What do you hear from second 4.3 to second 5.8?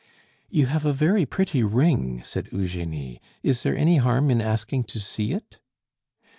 in asking to see it?"